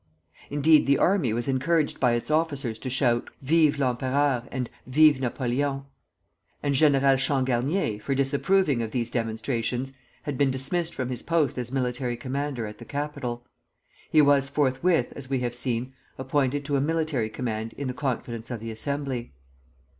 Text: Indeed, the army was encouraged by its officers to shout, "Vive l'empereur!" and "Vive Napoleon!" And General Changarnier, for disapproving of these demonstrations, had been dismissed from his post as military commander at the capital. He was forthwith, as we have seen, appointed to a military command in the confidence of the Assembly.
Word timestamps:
Indeed, 0.49 0.87
the 0.87 0.97
army 0.97 1.31
was 1.31 1.47
encouraged 1.47 1.99
by 1.99 2.13
its 2.13 2.31
officers 2.31 2.79
to 2.79 2.89
shout, 2.89 3.29
"Vive 3.43 3.77
l'empereur!" 3.77 4.47
and 4.51 4.67
"Vive 4.87 5.19
Napoleon!" 5.19 5.83
And 6.63 6.73
General 6.73 7.17
Changarnier, 7.17 7.99
for 8.01 8.15
disapproving 8.15 8.81
of 8.81 8.89
these 8.89 9.11
demonstrations, 9.11 9.93
had 10.23 10.39
been 10.39 10.49
dismissed 10.49 10.95
from 10.95 11.09
his 11.09 11.21
post 11.21 11.55
as 11.59 11.71
military 11.71 12.17
commander 12.17 12.65
at 12.65 12.79
the 12.79 12.83
capital. 12.85 13.45
He 14.09 14.23
was 14.23 14.49
forthwith, 14.49 15.13
as 15.15 15.29
we 15.29 15.41
have 15.41 15.53
seen, 15.53 15.93
appointed 16.17 16.65
to 16.65 16.77
a 16.77 16.81
military 16.81 17.29
command 17.29 17.73
in 17.77 17.87
the 17.87 17.93
confidence 17.93 18.49
of 18.49 18.59
the 18.59 18.71
Assembly. 18.71 19.33